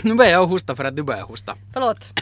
[0.04, 1.56] nu börjar jag hosta för att du börjar hosta.
[1.72, 2.12] Förlåt.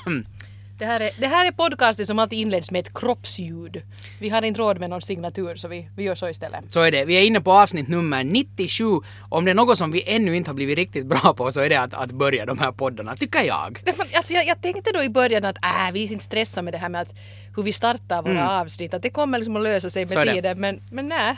[0.78, 3.82] Det här, är, det här är podcasten som alltid inleds med ett kroppsljud.
[4.20, 6.72] Vi har inte råd med någon signatur så vi, vi gör så istället.
[6.72, 7.04] Så är det.
[7.04, 8.84] Vi är inne på avsnitt nummer 97.
[9.28, 11.68] Om det är något som vi ännu inte har blivit riktigt bra på så är
[11.68, 13.82] det att, att börja de här poddarna, tycker jag.
[14.14, 16.78] Alltså jag, jag tänkte då i början att äh, vi är inte stressa med det
[16.78, 17.14] här med att
[17.58, 20.24] hur vi startar våra avsnitt, att det kommer liksom att lösa sig Mm.
[20.24, 20.60] Med tiden.
[20.60, 21.36] Men, men nej.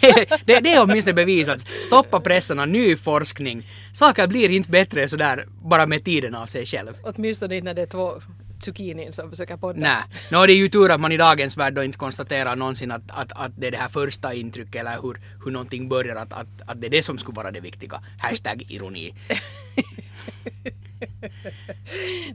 [0.44, 1.64] det, det är åtminstone bevisat.
[1.86, 3.68] Stoppa pressen och ny forskning.
[3.94, 6.92] Saker blir inte bättre sådär bara med tiden av sig själv.
[7.02, 8.20] Åtminstone inte när det är två
[8.64, 9.80] zucchinin som försöker podda.
[9.80, 12.90] Nej, no, det är ju tur att man i dagens värld då inte konstaterar någonsin
[12.90, 16.32] att, att, att det är det här första intrycket eller hur, hur någonting börjar, att,
[16.32, 18.02] att, att det är det som skulle vara det viktiga.
[18.18, 19.14] Hashtag ironi.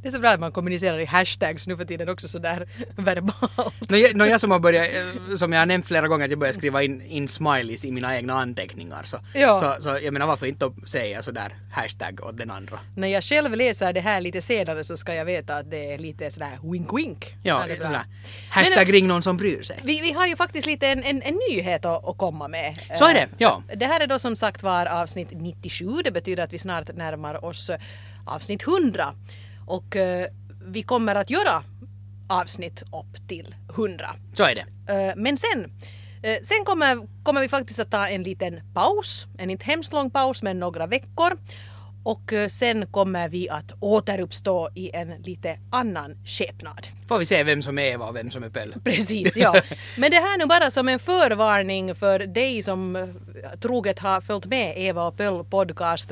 [0.02, 3.90] Det är så bra att man kommunicerar i hashtags nu för tiden också sådär verbalt.
[3.90, 4.88] Nå, jag, nå, jag som har börjat,
[5.30, 7.92] eh, som jag har nämnt flera gånger, att jag börjar skriva in, in smileys i
[7.92, 9.04] mina egna anteckningar.
[9.04, 9.56] Så, Ja.
[9.56, 12.80] så, så jag menar varför inte säga sådär hashtag åt den andra.
[12.96, 15.98] När jag själv läser det här lite senare så ska jag veta att det är
[15.98, 17.26] lite sådär wink wink.
[17.44, 17.88] Ja, det är bra.
[17.88, 18.04] sådär.
[18.50, 19.80] Hashtag ring någon som bryr sig.
[19.84, 22.80] Vi, vi har ju faktiskt lite en, en, en nyhet att, att komma med.
[22.98, 23.64] Så är det, ja.
[23.70, 26.02] Eh, Det här är då som sagt var avsnitt 97.
[26.04, 27.80] Det betyder att vi snart närmar oss eh,
[28.28, 29.14] avsnitt 100.
[29.66, 30.28] Och eh,
[30.66, 31.64] vi kommer att göra
[32.30, 34.06] avsnitt upp till 100.
[34.34, 34.94] Så är det.
[34.94, 35.72] Eh, Men sen,
[36.24, 39.28] eh, sen kommer, kommer vi faktiskt att ta en liten paus.
[39.38, 41.38] En inte hemskt lång paus men några veckor.
[42.04, 46.88] Och eh, sen kommer vi att återuppstå i en lite annan skepnad.
[47.08, 48.76] Får vi se vem som är Eva och vem som är Pelle.
[48.84, 49.56] Precis, ja.
[49.98, 53.06] Men det här nu bara som en förvarning för dig som eh,
[53.62, 56.12] troget har följt med Eva och Pöll podcast.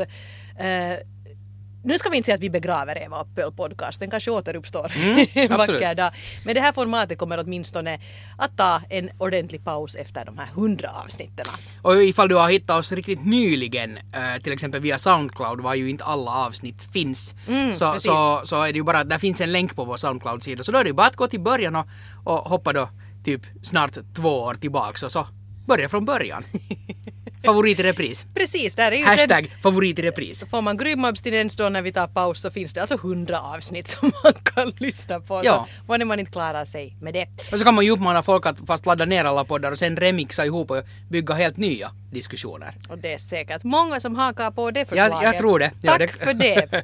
[1.86, 4.91] Nu ska vi inte säga att vi begraver Eva och Pöll podcast, den kanske återuppstår
[5.33, 5.81] en absolut.
[5.81, 6.11] vacker dag.
[6.45, 8.00] Men det här formatet kommer åtminstone
[8.38, 11.45] att ta en ordentlig paus efter de här hundra avsnitten.
[11.81, 15.89] Och ifall du har hittat oss riktigt nyligen, eh, till exempel via Soundcloud, var ju
[15.89, 18.02] inte alla avsnitt finns, så, Mm, precis.
[18.03, 20.64] så, så är det ju bara att där finns en länk på vår Soundcloud-sida.
[20.64, 21.86] Så då är det ju bara att gå till början och,
[22.23, 22.89] och hoppa då
[23.25, 25.27] typ snart två år tillbaks och så
[25.67, 26.43] börja från början.
[27.45, 28.26] Favorit i repris.
[28.33, 29.11] Precis, där är ju sen...
[29.11, 30.45] Hashtag favorit i repris.
[30.52, 33.88] Får man grym abstinens då när vi tar paus så finns det alltså hundra avsnitt
[33.98, 35.42] som man kan lyssna på.
[35.44, 35.67] Ja.
[35.88, 37.28] Så när man inte klarar sig med det.
[37.52, 39.98] Och så kan man ju uppmana folk att fast ladda ner alla poddar och sen
[39.98, 42.76] remixa ihop och bygga helt nya diskussioner.
[42.89, 45.14] Och det är säkert många som hakar på det förslaget.
[45.14, 45.72] Jag- jag tror det.
[45.83, 46.70] Tack det- för det.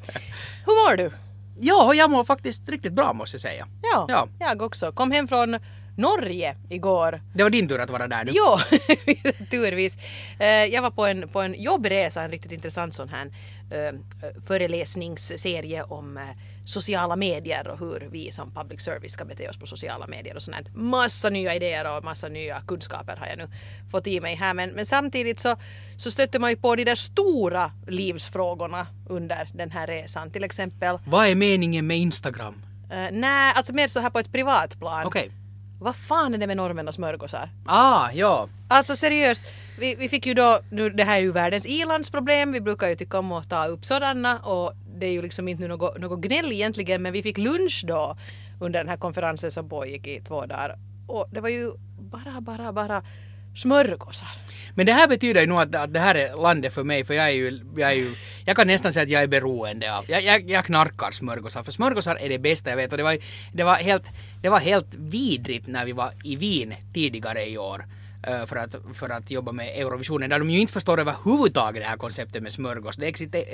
[0.66, 1.12] Hur mår du?
[1.64, 3.68] Ja, jag mår faktiskt riktigt bra måste jag säga.
[3.82, 4.28] Ja, Ja.
[4.40, 4.92] jag också.
[4.92, 5.58] Kom hem från
[5.96, 7.22] Norge igår.
[7.34, 8.32] Det var din tur att vara där nu.
[8.36, 8.58] Jo,
[9.52, 9.98] turvis.
[10.40, 13.26] Eh, Jag var på en, på en jobbresa, en riktigt intressant sån här
[13.72, 13.94] eh,
[14.48, 16.24] föreläsningsserie om eh,
[16.66, 20.42] sociala medier och hur vi som public service ska bete oss på sociala medier och
[20.42, 20.68] sånt.
[20.76, 23.48] Massa nya idéer och massa nya kunskaper har jag nu
[23.92, 24.54] fått i mig här.
[24.54, 25.56] Men, men samtidigt så,
[25.98, 30.32] så stötte man ju på de där stora livsfrågorna under den här resan.
[30.32, 32.62] Till exempel, Vad är meningen med Instagram?
[32.92, 35.06] eh, nej, alltså mer så här på ett privat plan.
[35.06, 35.32] Okej.
[35.82, 37.50] Vad fan är det med norrmän och smörgåsar?
[37.66, 38.50] Ah, ja.
[38.68, 39.44] Alltså seriöst,
[39.80, 42.96] vi, vi fick ju då, nu det här är ju världens ilandsproblem, vi brukar ju
[42.96, 46.52] tycka om att ta upp sådana och det är ju liksom inte något, något gnäll
[46.52, 48.18] egentligen men vi fick lunch då
[48.60, 50.78] under den här konferensen som pågick i två dagar
[51.08, 53.04] och det var ju bara, bara, bara
[53.56, 54.28] smörgåsar.
[54.76, 57.14] Men det här betyder ju nog att, att det här är landet för mig för
[57.14, 60.06] jag är ju, jag är ju, jag kan nästan säga att jag är beroende av,
[60.08, 63.18] jag, jag, jag knarkar smörgåsar för smörgåsar är det bästa jag vet och det var,
[63.54, 64.04] det var helt,
[64.42, 67.86] det var helt vidrigt när vi var i Wien tidigare i år
[68.28, 71.90] eh, för att, för att jobba med Eurovisionen där de ju inte förstår överhuvudtaget det
[71.90, 72.96] här konceptet med smörgås.
[72.96, 73.08] Det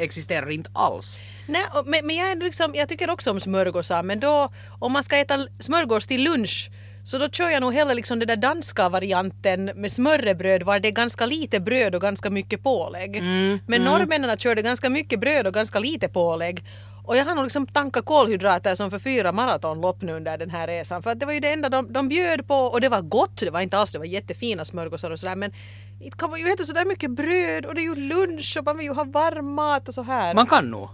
[0.04, 1.20] existerar, inte alls.
[1.48, 5.18] Nej, men, men jag, liksom, jag tycker också om smörgåsar men då om man ska
[5.18, 6.70] äta smörgås till lunch
[7.08, 10.88] så då kör jag nog hellre liksom den där danska varianten med smörrebröd var det
[10.88, 13.24] är ganska lite bröd och ganska mycket pålägg.
[13.68, 16.64] men norrmännen körde ganska mycket bröd och ganska lite pålägg.
[17.08, 20.68] Och jag har nog liksom tankat kolhydrater som för fyra maratonlopp nu under den här
[20.68, 21.04] resan.
[21.04, 23.40] För att det var ju det enda de, de bjöd på och det var gott.
[23.40, 25.54] Det var inte alls, det var jättefina smörgåsar och sådär men
[26.00, 28.78] inte kan man ju äta sådär mycket bröd och det är ju lunch och man
[28.78, 30.34] vill ju ha varm mat och så här.
[30.34, 30.90] Man kan nog.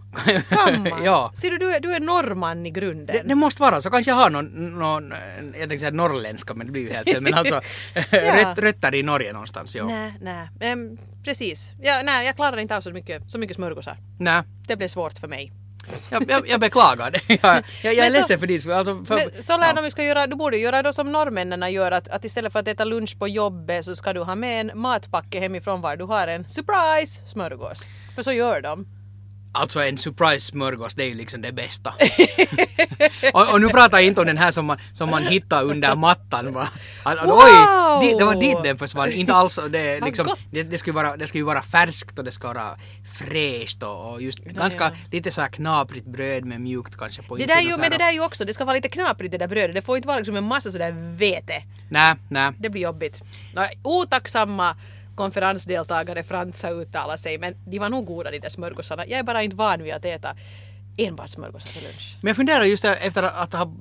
[0.50, 1.03] Kan man?
[1.03, 1.31] ja.
[1.36, 3.16] Ser du, du är, du är norrman i grunden.
[3.16, 3.89] Det, det måste vara så.
[3.89, 5.13] Kanske jag har någon, någon
[5.44, 7.21] jag tänkte säga norrländska men det blir ju helt fel.
[7.21, 7.56] Men alltså
[8.12, 9.75] röt, rötter i Norge någonstans.
[9.75, 9.86] Ja.
[9.86, 10.50] Nej, nej.
[10.59, 11.74] Ehm, precis.
[11.81, 13.98] Ja, nej, jag klarar inte av så mycket, så mycket smörgåsar.
[14.19, 14.44] Nej.
[14.68, 15.62] Det blev svårt för mig.
[16.09, 17.21] Jag, jag, jag beklagar det.
[17.44, 18.71] Jag, jag, jag är så- ledsen för din skull.
[18.71, 19.81] Alltså, för, så lär ja.
[19.81, 22.68] de ska göra, du borde göra då som norrmännen gör att, att istället för att
[22.68, 26.27] äta lunch på jobbet så ska du ha med en matpacke hemifrån var du har
[26.27, 27.85] en surprise smörgås.
[28.15, 28.85] För så gör de.
[29.55, 31.94] Alltså en surprise smörgås, det är ju liksom det bästa.
[33.33, 35.95] och, och nu pratar jag inte om den här som man, som man hittar under
[35.95, 36.53] mattan.
[36.53, 36.69] Bara.
[37.03, 38.00] Att, att, Wow!
[38.01, 39.11] Oj, di- det var dit den försvann.
[39.11, 42.25] Inte alls, det, liksom, det, det, ska ju vara, det ska ju vara färskt och
[42.25, 42.75] det ska vara
[43.19, 44.91] fräscht och, och just ganska ja.
[45.11, 47.63] lite så här knaprigt bröd med mjukt kanske på Det insidan.
[47.63, 49.47] där ju, men det där är ju också, det ska vara lite knaprigt det där
[49.47, 49.75] brödet.
[49.75, 51.63] Det får inte vara liksom en massa sådär vete.
[51.89, 52.51] Nej, nej.
[52.59, 53.21] Det blir jobbigt.
[53.83, 54.75] Otacksamma
[55.15, 59.07] konferensdeltagare fransar uttala sig men de var nog goda de där smörgåsarna.
[59.07, 60.36] Jag är bara inte van vid att äta
[60.98, 62.18] enbart smörgåsar till lunch.
[62.21, 63.74] Men jag funderar just efter att ha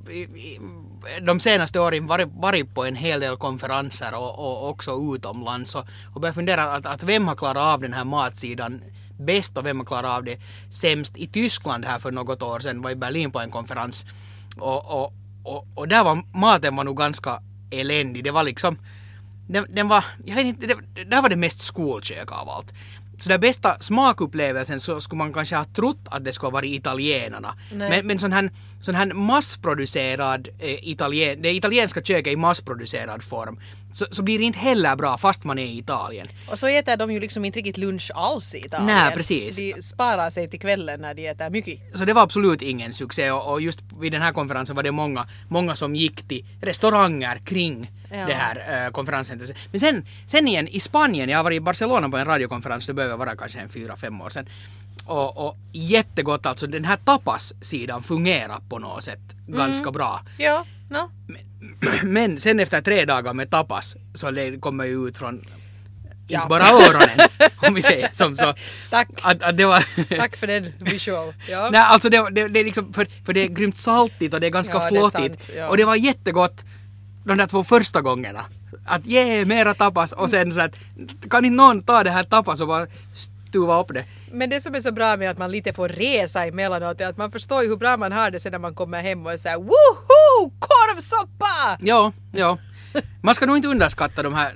[1.23, 5.85] de senaste åren varit, varit på en hel del konferenser och, och också utomlands och,
[6.15, 8.83] och börjar fundera att, att vem har klarat av den här matsidan
[9.19, 10.39] bäst och vem har klarat av det
[10.71, 11.17] sämst.
[11.17, 14.07] I Tyskland här för något år sedan var i Berlin på en konferens
[14.57, 15.13] och, och,
[15.45, 18.25] och, och där var maten var nog ganska eländig.
[18.25, 18.79] Det var liksom
[19.53, 22.73] den, den var, jag vet inte, det, där var det mest skolkök av allt.
[23.19, 26.73] Så den bästa smakupplevelsen så skulle man kanske ha trott att det skulle ha varit
[26.73, 27.55] italienarna.
[27.73, 27.91] Nej.
[27.91, 28.51] Men, men sån här,
[28.81, 33.61] sån här massproducerad eh, italien, det italienska köket i massproducerad form
[33.93, 36.27] så, så blir det inte heller bra fast man är i Italien.
[36.51, 38.87] Och så äter de ju liksom inte riktigt lunch alls i Italien.
[38.87, 39.57] Nej, precis.
[39.57, 41.81] De sparar sig till kvällen när de äter mycket.
[41.99, 44.93] Så det var absolut ingen succé och, och just vid den här konferensen var det
[44.93, 48.27] många, många som gick till restauranger kring Ja.
[48.27, 49.53] det här äh, konferenscentret.
[49.71, 53.17] Men sen, sen igen i Spanien, jag varit i Barcelona på en radiokonferens, det behöver
[53.17, 54.49] vara kanske en fyra, fem år sedan.
[55.07, 60.21] Och, och jättegott alltså, den här tapas-sidan fungerar på något sätt ganska bra.
[60.39, 61.11] Ja, no.
[61.27, 61.41] Men
[62.39, 64.27] sen efter tre dagar med tapas så
[64.61, 65.45] kommer ju ut från
[66.29, 66.39] Ja.
[66.39, 67.29] inte bara öronen,
[67.69, 68.55] om vi säger som så.
[68.91, 69.09] Tack.
[69.23, 69.85] Att, att det var...
[70.17, 71.33] Tack för den visual.
[71.51, 71.71] Ja.
[71.73, 74.47] Nej, alltså det, det, det är liksom, för, för det är grymt saltigt och det
[74.47, 75.51] är ganska Ja, flottigt.
[75.57, 75.69] ja.
[75.69, 76.65] Och det var jättegott
[77.25, 78.45] de där två första gångerna.
[78.87, 80.75] Att ge mera tapas och sen så att
[81.31, 84.05] kan inte någon ta det här tapas och bara stuva upp det.
[84.33, 87.17] Men det som är så bra med att man lite får resa emellanåt är att
[87.17, 89.37] man förstår ju hur bra man har det sen när man kommer hem och är
[89.39, 90.22] såhär woho!
[90.59, 91.79] Korvsoppa!
[91.81, 92.59] Ja, ja.
[93.23, 94.55] Man ska nog inte underskatta de här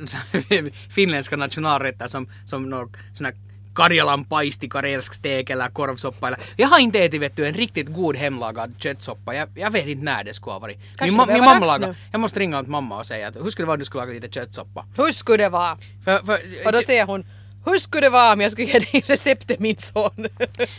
[0.94, 3.34] finländska nationalrätter som, som någon sån här
[3.75, 6.26] Karjalan paisti, karelsk stek eller korvsoppa.
[6.26, 6.40] Eller.
[6.56, 9.34] Jag har inte ätit vet du, en riktigt god hemlagad köttsoppa.
[9.34, 10.78] Jag, jag vet inte när det skulle ha varit.
[10.96, 11.88] Kanske Min, ma- min mamma lagar.
[11.88, 11.94] nu.
[12.12, 14.02] Jag måste ringa åt mamma och säga att hur skulle det vara om du skulle
[14.05, 14.87] laga lite köttsoppa?
[14.96, 15.79] Hur skulle det vara?
[16.05, 17.26] För, för, Och då säger hon
[17.67, 20.29] hur skulle det vara om jag skulle ge dig receptet min son?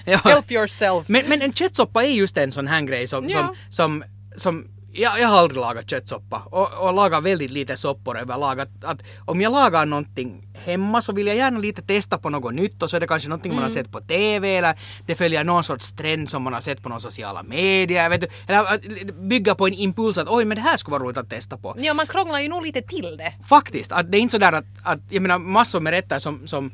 [0.05, 0.17] Ja.
[0.23, 1.07] Help yourself.
[1.07, 3.37] Men, men en köttsoppa är just en sån här grej som, Ja.
[3.37, 4.03] som, som,
[4.37, 4.67] som
[4.97, 8.59] jag, jag har aldrig lagat köttsoppa och, och lagar väldigt lite soppor överlag.
[8.59, 12.53] Att, att om jag lagar någonting hemma så vill jag gärna lite testa på något
[12.53, 15.43] nytt och så är det kanske någonting man har sett på TV eller det följer
[15.43, 18.09] någon sorts trend som man har sett på några sociala medier.
[18.09, 18.81] Vet du, eller att
[19.15, 21.75] bygga på en impuls att oj men det här skulle vara roligt att testa på.
[21.77, 23.33] Ja, man krånglar ju nog lite till det.
[23.49, 26.71] Faktiskt, att det är inte sådär att, att jag menar massor med rätter som, som,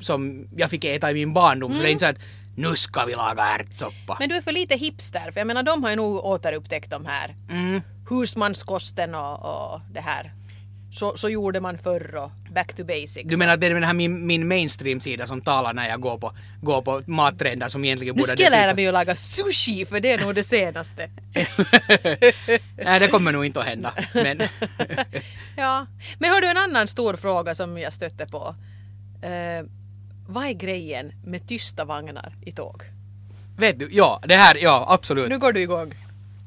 [0.00, 3.04] som jag fick äta i min barndom så det är inte så att nu ska
[3.04, 4.16] vi laga ärtsoppa.
[4.20, 7.06] Men du är för lite hipster, för jag menar de har ju nog återupptäckt de
[7.06, 7.80] här Mm.
[8.10, 10.32] husmanskosten och, och det här.
[10.92, 13.30] Så, så gjorde man förr och back to basics.
[13.30, 16.18] Du menar att det är den här min, min mainstream-sida som talar när jag går
[16.18, 16.32] på,
[16.62, 18.32] går på mattrender som egentligen nu borde...
[18.32, 21.10] ska jag lära mig att laga sushi, för det är nog det senaste.
[22.84, 23.94] Nej, det kommer nog inte att hända.
[24.14, 24.38] Men,
[25.56, 25.86] ja.
[26.18, 28.54] Men har du en annan stor fråga som jag stötte på?
[29.22, 29.64] Eh,
[30.32, 32.82] vad är grejen med tysta vagnar i tåg?
[33.56, 35.28] vet du, ja, det här, ja, absolut.
[35.28, 35.94] Nu går du igång.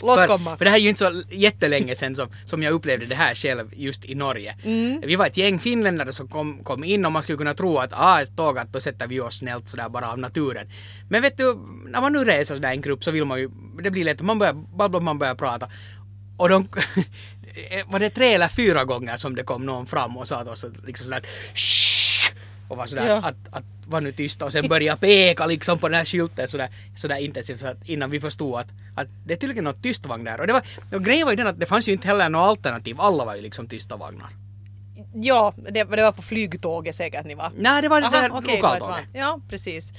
[0.03, 0.57] Låt för, komma.
[0.57, 3.35] för det här är ju inte så jättelänge sedan som, som jag upplevde det här
[3.35, 4.55] själv just i Norge.
[4.63, 5.01] Mm.
[5.05, 7.93] Vi var ett gäng finländare som kom, kom in och man skulle kunna tro att
[7.93, 10.67] ah, ett tåg, att då sätter vi oss snällt sådär bara av naturen.
[11.09, 11.55] Men vet du,
[11.87, 13.49] när man nu reser sådär en grupp så vill man ju,
[13.83, 15.69] det blir lätt, man börjar babbla, man börjar prata.
[16.37, 16.67] Och de,
[17.87, 20.65] var det tre eller fyra gånger som det kom någon fram och sa till oss
[20.85, 21.23] liksom sådär!
[22.67, 23.15] Och var sådär Ja.
[23.15, 26.69] att, att var nu tysta och sen började peka liksom på den här skylten sådär,
[26.95, 30.23] sådär intensivt så att innan vi förstod att, att det är tydligen något tyst vagn
[30.23, 30.39] där.
[30.41, 30.61] Och, det var,
[30.93, 33.35] och grejen var ju den att det fanns ju inte heller något alternativ, alla var
[33.35, 34.29] ju liksom tysta vagnar.
[35.13, 37.51] Ja, det, det var på flygtåget säkert ni var.
[37.57, 39.05] Nej, det var det där okej, lokaltåget.
[39.13, 39.93] Ja, precis.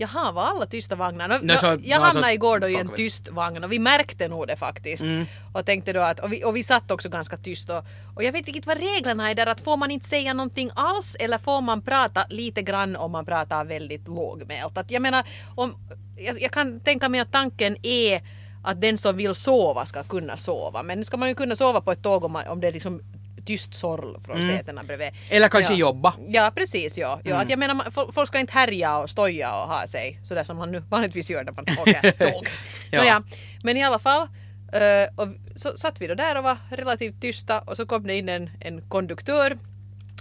[0.00, 1.28] Jaha, var alla tysta vagnar?
[1.28, 4.46] Nå, Nej, så- jag hamnade igår då i en tyst vagn och vi märkte nog
[4.46, 5.02] det faktiskt.
[5.02, 5.26] Mm.
[5.52, 7.84] Och tänkte då att, och vi, och vi satt också ganska tyst och,
[8.16, 10.70] och jag vet inte riktigt vad reglerna är där att får man inte säga någonting
[10.74, 14.78] alls eller får man prata lite grann om man pratar väldigt lågmält.
[14.78, 15.24] Att jag menar,
[15.56, 15.74] om,
[16.16, 18.22] jag, jag kan tänka mig att tanken är
[18.64, 20.82] att den som vill sova ska kunna sova.
[20.82, 23.00] Men ska man ju kunna sova på ett tåg om, man, om det liksom
[23.48, 25.08] tyst sorl från sätena bredvid.
[25.08, 25.18] Mm.
[25.30, 25.78] Eller kanske Ja.
[25.78, 26.14] jobba.
[26.28, 26.98] Ja, precis.
[26.98, 27.20] Ja.
[27.24, 27.42] Ja, Mm.
[27.42, 30.72] att jag menar, folk ska inte härja och stoja och ha sig sådär som man
[30.72, 32.48] nu vanligtvis gör när man åker tåg.
[32.90, 32.98] Ja.
[32.98, 33.22] Nåja,
[33.64, 34.28] men i alla fall.
[34.72, 38.14] eh, och så satt vi då där och var relativt tysta och så kom det
[38.16, 39.58] in en, en konduktör,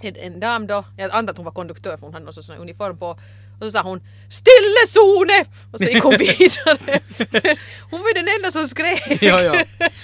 [0.04, 2.56] en, en dam då, jag antar att hon var konduktör för hon hade någon sån
[2.56, 3.20] här uniform på
[3.60, 5.46] Och så sa hon Stillezone!
[5.72, 7.00] Och så gick hon vidare.
[7.92, 9.18] hon var den enda som skrek.
[9.22, 9.54] jo, jo.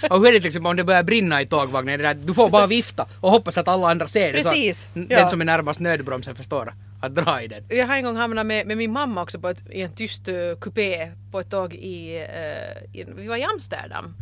[0.10, 2.00] Och hur är det till exempel om det börjar brinna i tågvagnen?
[2.00, 4.43] Det där, du får bara vifta och hoppas att alla andra ser det.
[4.43, 5.27] Precis, Så den ja.
[5.27, 7.63] som är närmast nödbromsen förstår att dra i den.
[7.69, 10.27] Jag har en gång hamnat med, med min mamma också på ett, i en tyst
[10.27, 14.15] uh, kupé på ett tåg i, eh, i, vi var i Amsterdam.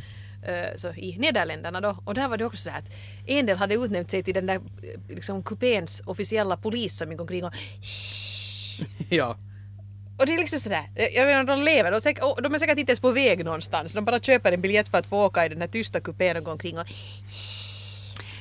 [0.48, 1.98] eh, så i Nederländerna då.
[2.06, 2.92] Och där var det också så här att
[3.26, 7.22] en del hade utnämnt sig till den där eh, liksom kupéns officiella polis som gick
[7.22, 7.54] omkring och
[9.10, 9.38] ja.
[10.18, 12.60] och det är liksom sådär, jag menar de lever, de, är säkert, och de är
[12.60, 13.94] säkert inte ens på väg någonstans.
[13.94, 16.44] De bara köper en biljett för att få åka i den här tysta kupén och
[16.44, 16.88] gå omkring och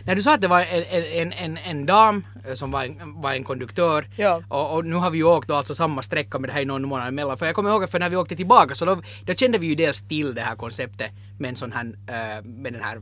[0.04, 3.20] När du sa att det var en, en, en, en dam eh, som var en,
[3.20, 4.42] var en konduktör Ja.
[4.48, 6.88] och, och nu har vi ju åkt alltså samma sträcka med det här i någon
[6.88, 7.38] månad emellan.
[7.38, 9.66] För jag kommer ihåg att för när vi åkte tillbaka så då, då kände vi
[9.66, 13.00] ju dels till det här konceptet med en sån här, eh, med den här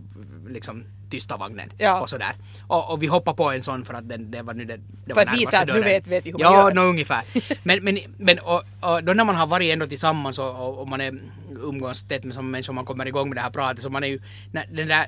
[0.48, 2.00] liksom tysta vagnen Ja.
[2.00, 2.32] och sådär.
[2.66, 4.82] Och, och vi hoppade på en sån för att den, det var nu det, det
[5.06, 6.74] För var att visa att nu vet- vet vi hur man Ja, gör.
[6.74, 7.22] nå ungefär.
[7.62, 11.00] Men, men, men och, och då när man har varit ändå tillsammans och, och, man
[11.00, 11.14] är
[11.62, 14.08] umgås tätt med samma människor man kommer igång med det här pratet så man är
[14.08, 14.20] ju,
[14.52, 15.06] när, den där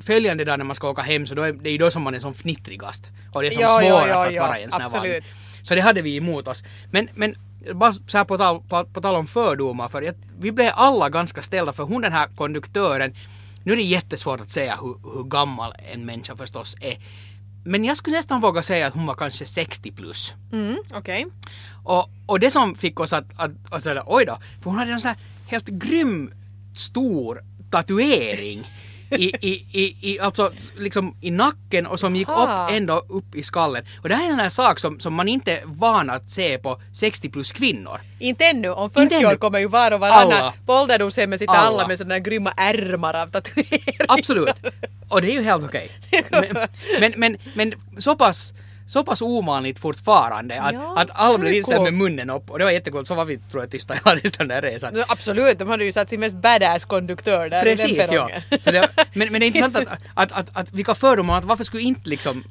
[0.00, 2.02] följande dag när man ska åka hem så då är det är ju då som
[2.02, 3.06] man är som fnittrigast.
[3.32, 4.90] Och det är som Ja, ja, svårast ja, att ja, vara i en sån här
[4.90, 5.22] vagn.
[5.62, 6.64] Så det hade vi emot oss.
[6.90, 7.34] Men, men
[7.74, 11.08] bara så här på tal, på, på tal om fördomar, för jag, vi blev alla
[11.08, 13.14] ganska ställda för hon den här konduktören,
[13.64, 16.96] nu är det jättesvårt att säga hur, hur gammal en människa förstås är.
[17.64, 20.34] Men jag skulle nästan våga säga att hon var kanske 60 plus.
[20.52, 21.26] mm, okej.
[21.84, 24.92] Och, och det som fick oss att, att, att säga oj då, för hon hade
[24.92, 26.34] en sån här helt grym
[26.74, 27.40] stor
[27.70, 28.64] tatuering
[29.18, 32.66] i, i, i, i, alltså liksom i nacken och som gick Aha.
[32.66, 33.84] upp ända upp i skallen.
[34.02, 36.58] Och det här är en här sak som, som man inte är van att se
[36.58, 38.00] på 60 plus kvinnor.
[38.18, 39.38] Inte ännu, om Inte 40 år ännu.
[39.38, 40.32] kommer ju var och varannan.
[40.32, 40.54] Alla.
[40.66, 41.78] På ålderdomshemmet sitter Alla.
[41.78, 44.06] alla med sådana grymma ärmar av tatueringar.
[44.08, 44.54] Absolut.
[45.08, 45.90] Och det är ju helt okej.
[46.30, 46.46] Men,
[47.00, 48.54] men, men, men så pass
[48.86, 52.64] så pass ovanligt fortfarande att, Ja, att alla blev här med munnen upp och det
[52.64, 53.06] var jättekult.
[53.06, 54.94] Så var vi tror jag tysta hela den där resan.
[54.94, 58.28] No, absolut, de hade ju satt sin mest badass konduktör där i den Precis, ja.
[58.60, 61.64] Så det, men, men det är intressant att, att, att, att vilka fördomar, att varför
[61.64, 62.44] skulle inte liksom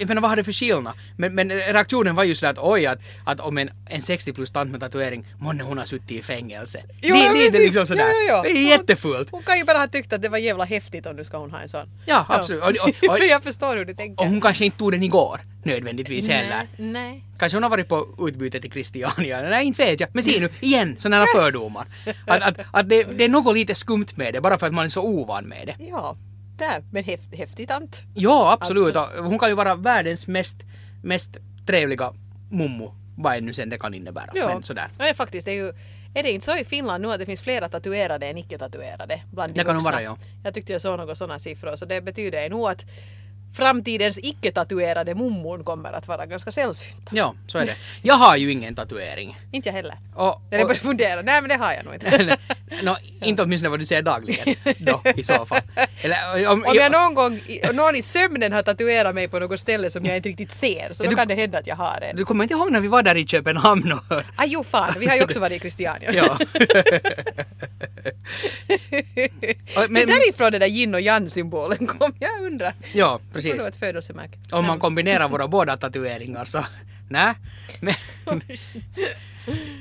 [0.00, 0.94] jag menar vad har det för skillnad?
[1.16, 4.50] Men, men reaktionen var ju sådär att oj att, att om en, en 60 plus
[4.50, 6.82] tant med tatuering, månne hon har suttit i fängelse.
[7.02, 7.64] Jo, ja, lite precis.
[7.64, 8.04] liksom sådär.
[8.04, 8.42] Ja, ja.
[8.42, 9.28] Det är jättefult.
[9.30, 11.50] Hon kan ju bara ha tyckt att det var jävla häftigt om nu ska hon
[11.50, 11.86] ha en sån.
[12.06, 12.62] Ja, absolut.
[12.62, 14.24] Och, och, och, jag förstår hur du tänker.
[14.24, 16.68] och hon kanske inte tog den igår nödvändigtvis heller.
[16.76, 17.24] Nej, nej.
[17.38, 19.40] Kanske hon har varit på utbyte till Christiania.
[19.40, 20.08] Nej, inte vet jag.
[20.12, 21.86] Men se nu, igen, sådana här fördomar.
[22.26, 24.84] Att, att, att det, det är något lite skumt med det, bara för att man
[24.84, 25.84] är så ovan med det.
[25.84, 26.16] Ja,
[26.60, 26.84] där.
[26.90, 28.02] Men häft, häftig tant.
[28.14, 28.96] Ja, absolut.
[28.96, 30.56] Och Hon kan ju vara världens mest,
[31.02, 31.36] mest
[31.66, 32.12] trevliga
[32.50, 34.30] mummo, vad än nu sen det kan innebära.
[34.34, 34.88] Ja, Men sådär.
[34.98, 35.72] Nej, faktiskt, det är ju
[36.14, 39.52] är det inte så i Finland nu att det finns flera tatuerade än icke-tatuerade bland
[39.52, 40.16] de Det kan nog vara, ja.
[40.44, 42.84] Jag tyckte jag såg några sådana siffror så det betyder nog att
[43.54, 47.10] framtidens icke-tatuerade mummon kommer att vara ganska sällsynta.
[47.10, 47.74] Ja, så är det.
[48.02, 49.36] Jag har ju ingen tatuering.
[49.52, 49.94] Inte jag heller.
[50.14, 52.36] Och, Jag bara och, fundera, nej men det har jag nog inte.
[52.82, 55.60] no, inte åtminstone vad du ser dagligen då i så fall.
[56.00, 57.40] Eller, om, Om jag någon gång,
[57.72, 61.04] någon i sömnen har tatuerat mig på något ställe som jag inte riktigt ser så
[61.04, 62.16] Ja, då du- kan det hända att jag har en.
[62.16, 64.04] Du kommer inte ihåg när vi var där i Köpenhamn och...
[64.36, 66.12] Ah, jo fan, vi har ju också varit i Christiania.
[66.14, 66.38] Ja.
[69.74, 72.72] Men, men- därifrån den där yin och yang symbolen kom, jag undrar.
[72.92, 73.64] Ja, Det precis.
[73.64, 74.38] ett födelsemärke.
[74.52, 76.64] Om man kombinerar våra båda tatueringar så...
[77.08, 77.34] Nej.
[77.80, 78.42] Men,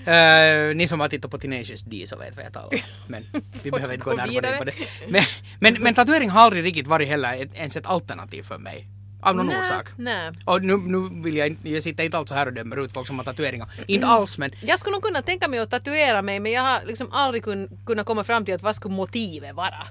[0.05, 2.79] Eh, ni som har tittat på Tenacious D så vet vad jag talar om.
[3.07, 3.25] Men
[3.63, 4.73] vi behöver inte gå närmare in på det.
[5.07, 5.23] Men,
[5.59, 8.87] men, men tatuering har aldrig riktigt varit heller ett, ens ett alternativ för mig.
[9.21, 9.89] Av någon Nej, orsak.
[9.97, 10.31] nej.
[10.45, 13.07] Och nu, nu vill jag inte, jag sitter inte alltså här och dömer ut folk
[13.07, 13.67] som har tatueringar.
[13.87, 16.79] Inte alls men Jag skulle nog kunna tänka mig att tatuera mig men jag har
[16.87, 19.87] liksom aldrig kun, kunnat komma fram till att vad skulle motivet vara.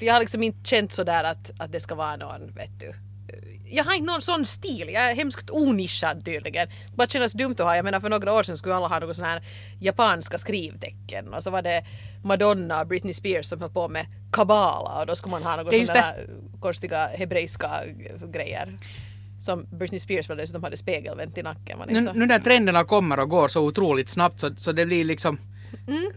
[0.00, 2.94] För jag har liksom inte känt sådär att, att det ska vara någon, vet du.
[3.64, 6.68] Jag har inte någon sån stil, jag är hemskt onischad tydligen.
[6.68, 8.98] Det bara känns dumt att ha, jag menar för några år sedan skulle alla ha
[8.98, 9.42] något sån här
[9.80, 11.84] japanska skrivtecken och så var det
[12.24, 15.74] Madonna och Britney Spears som höll på med kabala och då skulle man ha något
[15.74, 16.26] sådana här
[16.60, 17.70] konstiga hebreiska
[18.32, 18.78] grejer.
[19.40, 21.78] Som Britney Spears väl dessutom hade spegelvänt i nacken.
[21.86, 25.04] det nu, nu när trenderna kommer och går så otroligt snabbt så, så det blir
[25.04, 25.38] liksom...
[25.88, 26.12] Mm.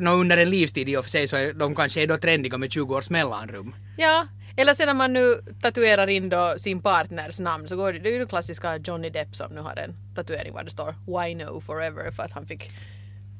[0.00, 2.58] Nå, under en livstid i och för sig så är de kanske är då trendiga
[2.58, 3.74] med 20 års mellanrum.
[3.96, 4.26] Ja,
[4.56, 8.08] eller sen när man nu tatuerar in då sin partners namn så går det, det
[8.08, 11.34] är ju den klassiska Johnny Depp som nu har en tatuering där det står Why
[11.34, 12.70] no forever för att han fick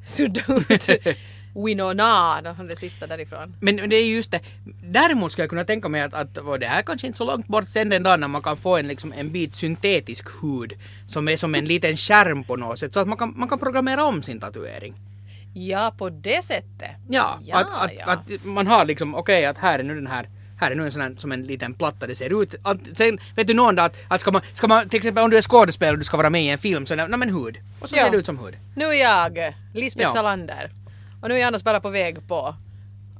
[0.04, 0.88] sudda ut
[1.64, 3.56] Winona, det sista därifrån.
[3.60, 4.40] Men det är just det.
[4.82, 7.24] Däremot skulle jag kunna tänka mig att, att och det här är kanske inte så
[7.24, 10.72] långt bort sen den dagen när man kan få en, liksom, en bit syntetisk hud
[11.06, 13.58] som är som en liten skärm på något sätt så att man kan, man kan
[13.58, 14.94] programmera om sin tatuering.
[15.66, 16.90] Ja, på det sättet.
[17.08, 18.04] Ja, ja, att, att, ja.
[18.12, 20.26] att man har liksom, okej att här är nu den här
[20.60, 22.54] Här är nu en sån här, som en liten platta det ser ut.
[22.96, 25.36] Sen vet du någon dag att, att ska, man, ska man, till exempel om du
[25.38, 27.58] är skådespelare och du ska vara med i en film så är det, men hud.
[27.80, 28.04] Och så Ja.
[28.04, 28.56] ser det ut som hud.
[28.76, 30.14] Nu är jag Lisbeth Ja.
[30.14, 30.70] Salander.
[31.22, 32.54] Och nu är jag annars bara på väg på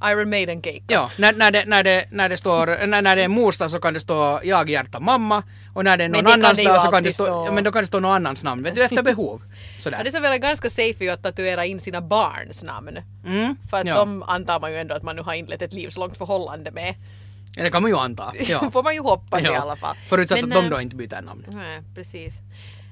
[0.03, 0.81] Iron Maiden cake.
[0.87, 3.71] Ja, när, när, det, när, det, när det står, när, när det är mors dag
[3.71, 6.63] så kan det stå jag hjärta mamma och när det är Men någon det annans
[6.63, 7.45] dag så kan det stå, stå.
[7.45, 9.41] ja, men då kan det stå någon annans namn, vet du, efter behov.
[9.77, 10.03] Ja, Sådär.
[10.03, 12.97] det är väl ganska safe ju att tatuera in sina barns namn.
[13.25, 13.95] Mm, För att ja.
[13.95, 16.95] de antar man ju ändå att man nu har inlett ett livslångt förhållande med.
[17.55, 18.33] Ja, det kan man ju anta.
[18.39, 18.71] Ja.
[18.73, 19.59] får man ju hoppas i Ja.
[19.61, 19.95] alla fall.
[20.09, 21.45] Förutsatt Men, att de eh, då inte byter namn.
[21.47, 22.33] Nej, precis.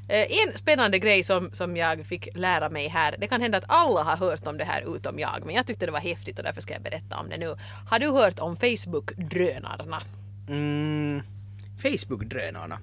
[0.10, 3.64] Eh, En spännande grej som, som jag fick lära mig här, det kan hända att
[3.68, 6.44] alla har hört om det här utom jag, men jag tyckte det var häftigt och
[6.44, 7.56] därför ska jag berätta om det nu.
[7.90, 10.02] Har du hört om Facebook-drönarna?
[10.50, 11.22] Mm,
[11.82, 12.80] Facebook-drönarna?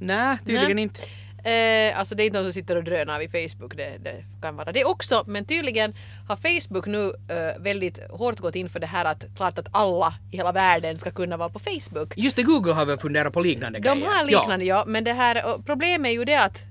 [0.00, 0.82] Nej, tydligen Nej.
[0.82, 1.00] inte.
[1.46, 4.56] Eh, alltså det är inte någon som sitter och drönar vid Facebook, det, det kan
[4.56, 5.24] vara det också.
[5.26, 5.94] Men tydligen
[6.28, 10.14] har Facebook nu eh, väldigt hårt gått in för det här att klart att alla
[10.32, 12.12] i hela världen ska kunna vara på Facebook.
[12.16, 14.06] Just det, Google har väl funderat på liknande De grejer.
[14.06, 16.66] har liknande ja, men det här problemet är ju det att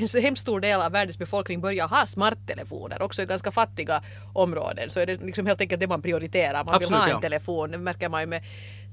[0.00, 4.02] en så hemskt stor del av världens befolkning börjar ha smarttelefoner, också i ganska fattiga
[4.32, 4.90] områden.
[4.90, 6.64] Så är det liksom helt enkelt det man prioriterar.
[6.64, 7.20] Man vill Absolut, ha en ja.
[7.20, 8.42] telefon, det märker man ju med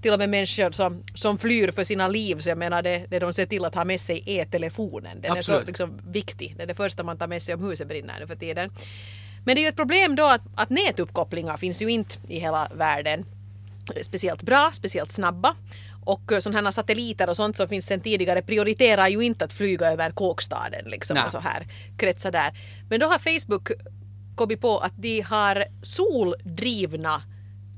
[0.02, 2.40] till och med människor som, som flyr för sina liv.
[2.40, 5.22] Så jag menar det, det de ser till att ha med sig är telefonen.
[5.22, 5.68] Den är så Absolut.
[5.68, 6.54] liksom viktig.
[6.58, 8.70] Det är det första man tar med sig om huset brinner nu för tiden.
[9.46, 12.72] Men det är ju ett problem då att, att nätuppkopplingar finns ju inte i hela
[12.76, 13.26] världen
[14.02, 15.56] speciellt bra, speciellt snabba.
[16.04, 19.54] Och eh, sådana här satelliter och sånt som finns sedan tidigare prioriterar ju inte att
[19.54, 21.26] flyga över kåkstaden liksom Nej.
[21.26, 22.58] och så här kretsa där.
[22.90, 23.72] Men då har Facebook
[24.36, 27.22] kommit på att de har soldrivna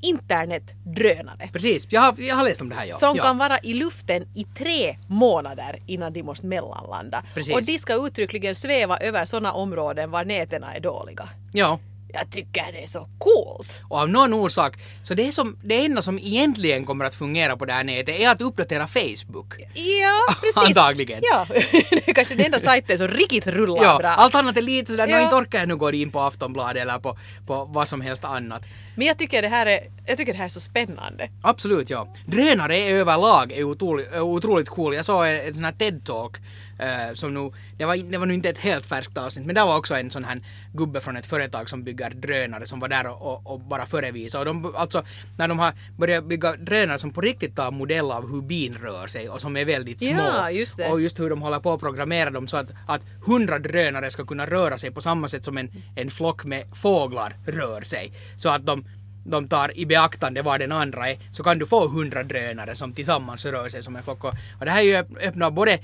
[0.02, 2.94] internetdrönare Precis, jag har, jag har läst om det här ja.
[2.94, 3.24] som ja.
[3.24, 7.24] kan vara i luften i tre månader innan de måste mellanlanda.
[7.34, 7.54] Precis.
[7.54, 11.30] Och de ska uttryckligen sväva över sådana områden var näten är dåliga.
[11.54, 11.80] Ja.
[12.14, 13.80] Jag tycker det är så coolt!
[13.88, 17.58] Och av någon orsak, så det är som, det enda som egentligen kommer att fungera
[17.58, 19.54] på det här nätet är att uppdatera Facebook.
[19.74, 20.58] Ja, precis.
[20.58, 21.20] Antagligen.
[21.24, 21.48] Ja,
[21.90, 24.10] det är kanske den enda sajten som riktigt rullar Ja, bra.
[24.10, 25.22] allt annat är lite sådär, Ja.
[25.24, 28.62] inte orkar jag nu gå in på Aftonbladet eller på, på vad som helst annat.
[28.96, 31.30] Men jag tycker det här är, jag tycker det här är så spännande.
[31.44, 32.08] Absolut, ja.
[32.26, 34.96] Drönare överlag är otroligt, otroligt cool.
[34.96, 36.36] Jag såg en sån här TED-talk
[36.80, 39.62] eh, som nu, det var, det var nu inte ett helt färskt avsnitt, men det
[39.64, 40.42] var också en sån här
[40.74, 44.50] gubbe från ett företag som bygger drönare som var där och, och, och bara förevisade.
[44.50, 45.04] Och de, alltså,
[45.38, 49.08] när de har börjat bygga drönare som på riktigt tar modell av hur bin rör
[49.08, 50.12] sig och som är väldigt små.
[50.12, 50.80] Ja, just.
[50.92, 54.26] Och just hur de håller på att programmera dem så att, att hundra drönare ska
[54.26, 58.12] kunna röra sig på samma sätt som en, en flock med fåglar rör sig.
[58.38, 58.86] Så att de,
[59.26, 62.94] de tar i beaktande var den andra är, så kan du få hundra drönare som
[62.94, 64.24] tillsammans rör sig som en flock.
[64.24, 65.80] Och, det här är ju öpp- öppnar både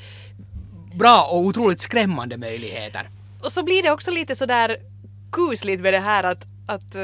[0.95, 3.09] bra och otroligt skrämmande möjligheter.
[3.41, 4.77] Och så blir det också lite sådär
[5.31, 7.01] kusligt med det här att, att eh,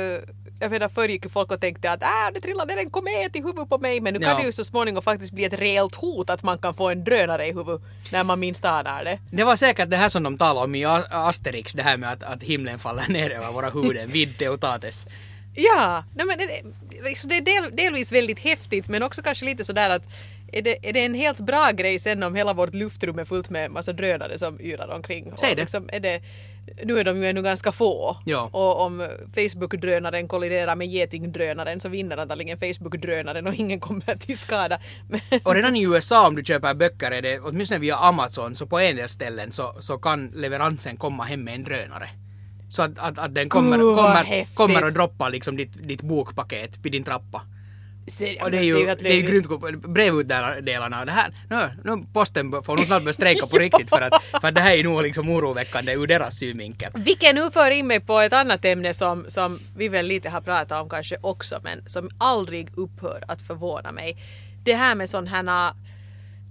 [0.60, 3.36] jag menar förr gick ju folk och tänkte att äh, det trillade ner en komet
[3.36, 4.38] i huvudet på mig men nu kan Ja.
[4.38, 7.48] det ju så småningom faktiskt bli ett reellt hot att man kan få en drönare
[7.48, 9.20] i huvudet när man minst anar det.
[9.32, 12.24] Det var säkert det här som de talade om i Asterix, det här med att,
[12.24, 15.08] att himlen faller ner över våra huvuden vid Teutates.
[15.56, 16.62] Ja, nej men det,
[17.28, 20.04] det är del, delvis väldigt häftigt men också kanske lite sådär att
[20.52, 23.50] är det, är det en helt bra grej sen om hela vårt luftrum är fullt
[23.50, 25.34] med massa drönare som yrar omkring?
[25.36, 25.62] Säg det.
[25.62, 26.22] Liksom är det.
[26.84, 28.18] Nu är de ju ännu ganska få.
[28.26, 28.50] Ja.
[28.54, 34.80] Och om Facebook-drönaren kolliderar med getingdrönaren så vinner antagligen Facebook-drönaren och ingen kommer till skada.
[35.44, 38.80] Och redan i USA om du köper böcker är det åtminstone via Amazon så på
[38.80, 42.10] en del ställen så, så kan leveransen komma hem med en drönare.
[42.70, 44.58] Så att, att, att den kommer, Gud, kommer, häftigt.
[44.58, 47.42] kommer och droppar liksom ditt, ditt bokpaket vid din trappa.
[48.08, 49.50] Ser- Och det är ju, det är ju trevligt.
[49.50, 51.06] grymt brevutdelarna.
[51.06, 54.48] Det här, nu, nu posten får nog snart börja strejka på riktigt för att, för
[54.48, 56.92] att det här är nog liksom oroväckande ur deras synvinkel.
[56.96, 60.42] Vilket nu för in mig på ett annat ämne som, som vi väl lite har
[60.42, 64.18] pratat om kanske också men som aldrig upphör att förvåna mig.
[64.64, 65.74] Det här med sån här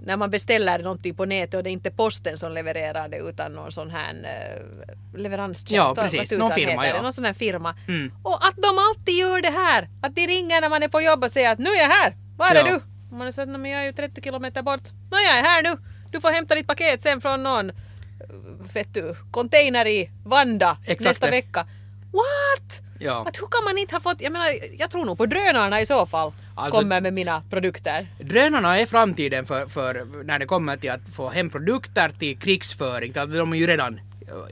[0.02, 3.52] när man beställer någonting på nätet och det är inte posten som levererar det utan
[3.52, 5.96] någon sån här eh, leveranstjänst.
[5.96, 6.32] Ja, precis.
[6.32, 7.02] Någon firma, ja.
[7.02, 7.74] Någon sån här firma.
[7.88, 8.12] Mm.
[8.22, 9.88] Och att de alltid gör det här.
[10.02, 12.16] Att de ringer när man är på jobb och säger att nu är jag här.
[12.36, 12.64] Var är Ja.
[12.64, 12.74] du?
[13.10, 14.82] Och man säger att "Nej, men jag är ju 30 kilometer bort.
[15.10, 15.76] Nå jag är här nu.
[16.10, 17.72] Du får hämta ditt paket sen från någon
[18.74, 21.30] vet du, container i Vanda Exakt nästa det.
[21.32, 21.66] vecka.
[22.12, 22.80] What?
[22.98, 23.24] Ja.
[23.28, 25.86] Att hur kan man inte ha fått, jag menar, jag tror nog på drönarna i
[25.86, 28.06] så fall Alltså- kommer med mina produkter.
[28.18, 33.12] Drönarna är framtiden för, för när det kommer till att få hem produkter till krigsföring.
[33.16, 34.00] Alltså, De är ju redan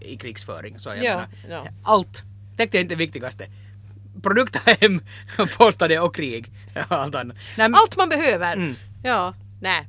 [0.02, 0.78] i krigsföring.
[0.78, 1.26] Så jag Ja, menar,
[1.64, 1.70] ja.
[1.82, 2.22] Allt.
[2.56, 3.46] Det är inte det viktigaste.
[4.22, 5.00] Produkter hem,
[5.58, 6.46] postade och krig.
[6.88, 7.36] Allt annat.
[7.58, 8.52] Nej, Allt man behöver.
[8.52, 8.74] Mm.
[9.02, 9.86] Ja, nej.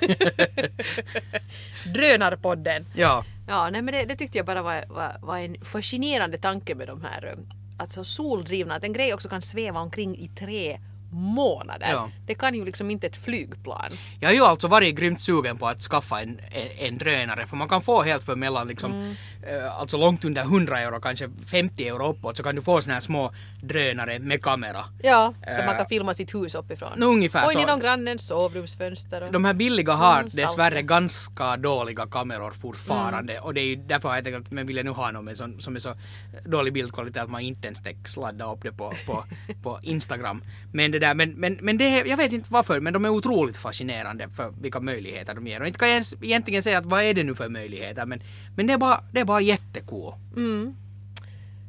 [1.94, 2.86] Drönarpodden.
[2.94, 3.24] Ja.
[3.48, 6.86] Ja, nej men det, det tyckte jag bara var, var, var en fascinerande tanke med
[6.88, 7.32] de här eh,
[7.76, 10.78] alltså soldrivna, att en grej också kan sväva omkring i tre
[11.12, 11.86] månader.
[11.90, 12.10] Ja.
[12.26, 13.90] Det kan ju liksom inte ett flygplan.
[14.20, 17.56] Jag har ju alltså varit grymt sugen på att skaffa en, en, en drönare för
[17.56, 19.14] man kan få helt för mellan liksom, Mm.
[19.64, 22.94] eh, alltså långt under 100 euro, kanske 50 euro uppåt så kan du få såna
[22.94, 24.84] här små drönare med kamera.
[25.02, 26.90] Ja, så Eh, man kan filma sitt hus uppifrån.
[26.96, 27.60] nå, ungefär Och in så.
[27.60, 29.22] genom grannens sovrumsfönster.
[29.22, 29.32] Och...
[29.32, 33.44] De här billiga har Mm, dessvärre ganska dåliga kameror fortfarande Mm.
[33.44, 35.74] och det är ju därför jag tänkt att man vill nu ha någon som, som
[35.76, 35.94] är så
[36.44, 39.24] dålig bildkvalitet att man inte ens tänker sladda upp det på, på,
[39.62, 40.42] på Instagram.
[40.72, 43.56] Men det där, men, men, men det, jag vet inte varför, men de är otroligt
[43.56, 45.60] fascinerande för vilka möjligheter de ger.
[45.60, 48.22] Och inte kan jag ens egentligen säga att vad är det nu för möjligheter, men,
[48.56, 50.14] men det är bara, det är bara jättecool.
[50.36, 50.74] Mm.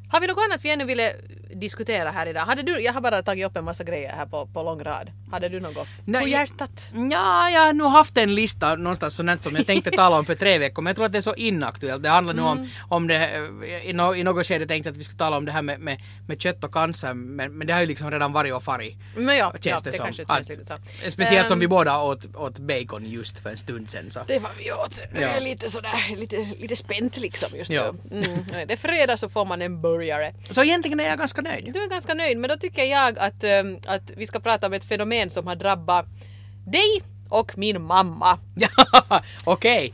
[0.08, 1.12] Har vi något annat vi ännu ville
[1.54, 2.40] diskutera här idag?
[2.46, 5.10] Hade du, jag har bara tagit upp en massa grejer här på, på lång rad.
[5.32, 6.86] Hade du något Nej, på hjärtat?
[7.10, 10.34] Ja, jag har nu haft en lista någonstans sånt som jag tänkte tala om för
[10.34, 12.02] tre veckor, men jag tror att det är så inaktuellt.
[12.02, 12.52] Det handlar nu Mm.
[12.52, 15.36] om, om det, eh, i, no, i något skede tänkte jag att vi skulle tala
[15.36, 18.10] om det här med, med, med kött och cancer, men, men det har ju liksom
[18.10, 18.96] redan varit och farit.
[19.16, 20.04] Men ja, känns ja det det som.
[20.06, 21.10] kanske Att- känns lite så.
[21.10, 24.10] Speciellt som Ehm, vi båda åt, åt bacon just för en stund sedan.
[24.10, 24.20] Så.
[24.26, 24.96] Det var vi åt.
[25.14, 25.28] Det Ja.
[25.28, 27.92] är lite sådär, lite, lite spänt liksom just Ja.
[28.10, 28.24] nu.
[28.24, 28.66] Mm.
[28.68, 30.34] Det är fredag så får man en burgare.
[30.50, 31.72] så egentligen är jag ganska nöjd.
[31.72, 34.72] Du är ganska nöjd, men då tycker jag att, ehm, att vi ska prata om
[34.72, 36.06] ett fenomen som har drabbat
[36.66, 38.38] dig och min mamma.
[39.44, 39.92] Okej.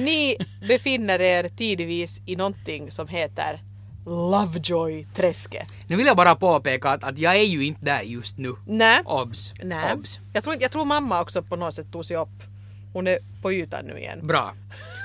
[0.00, 0.36] Ni
[0.68, 3.60] befinner er tidvis i någonting som heter
[4.06, 5.68] Lovejoy-träsket.
[5.86, 8.54] Nu vill jag bara påpeka att, att jag är ju inte där just nu.
[8.66, 9.00] Nej.
[9.04, 9.52] Obs.
[9.62, 9.94] Nej.
[9.94, 10.18] Obs.
[10.32, 12.42] Jag tror, jag tror mamma också på något sätt tog sig upp.
[12.92, 14.26] Hon är på ytan nu igen.
[14.26, 14.54] Bra.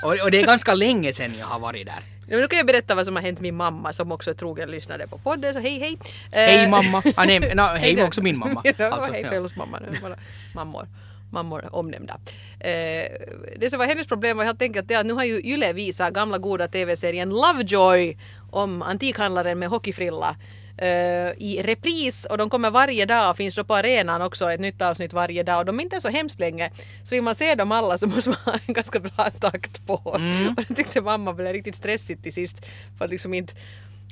[0.04, 2.17] Och, och det är ganska länge sedan jag har varit där.
[2.28, 5.06] Nu kan jag berätta vad som har hänt min mamma som också är trogen lyssnare
[5.06, 5.98] på podden, så hej hej!
[6.32, 7.02] Hej Eh, mamma.
[7.16, 8.04] Ah, nej, no, hej då.
[8.04, 8.62] också min mamma.
[8.78, 9.28] Alltså, hej ja.
[9.28, 10.16] Pellus mamma, nu bara
[10.54, 10.88] mammor,
[11.30, 12.18] mammor omnämnda.
[12.60, 12.70] Eh,
[13.56, 16.12] det som var hennes problem var helt enkelt det att nu har ju Yle visat
[16.14, 18.16] gamla goda tv-serien Lovejoy
[18.50, 20.36] om antikhandlaren med hockeyfrilla
[21.38, 25.12] i repris och de kommer varje dag, finns då på arenan också ett nytt avsnitt
[25.12, 26.70] varje dag och de är inte så hemskt länge.
[27.04, 30.16] Så vill man se dem alla så måste man ha en ganska bra takt på.
[30.16, 30.48] Mm.
[30.48, 32.56] Och det tyckte mamma blev riktigt stressigt till sist
[32.98, 33.54] för att liksom inte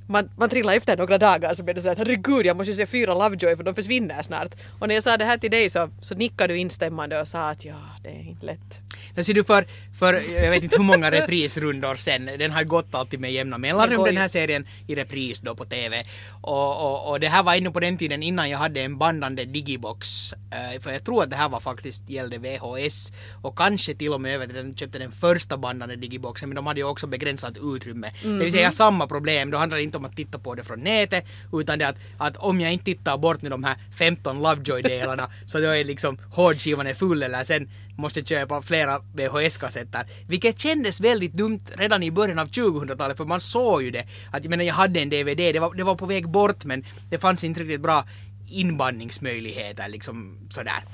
[0.06, 2.76] man, man trillar efter några dagar så blir det så att herregud jag måste ju
[2.76, 4.54] se fyra Lovejoy för de försvinner snart.
[4.78, 7.48] Och när jag sa det här till dig så, så nickade du instämmande och sa
[7.48, 8.80] att ja, det är inte lätt.
[9.14, 9.66] Nu ser du för,
[9.98, 14.04] för, jag vet inte hur många reprisrundor sen, den har gått alltid med jämna mellanrum
[14.04, 16.06] den här serien i repris då på TV.
[16.42, 19.44] Och, och, och det här var ännu på den tiden innan jag hade en bandande
[19.44, 20.32] digibox.
[20.32, 24.20] Eh, för jag tror att det här var faktiskt gällde VHS och kanske till och
[24.20, 27.54] med över till den köpte den första bandande digiboxen men de hade ju också begränsat
[27.62, 28.10] utrymme.
[28.22, 28.50] Det vill Mhm.
[28.50, 31.78] säga samma problem, då handlar det inte om att titta på det från nätet utan
[31.78, 35.68] det att, att om jag inte tittar bort med de här 15 Lovejoy-delarna så då
[35.68, 39.85] är liksom hårdskivan är full eller sen måste köpa flera VHS-kassetter.
[40.26, 44.04] Vilket kändes väldigt dumt redan i början av 2000-talet för man såg ju det.
[44.30, 46.84] Att jag menar jag hade en DVD, det var, det var på väg bort men
[47.10, 48.04] det fanns inte riktigt bra
[48.48, 50.84] inbandningsmöjligheter liksom sådär.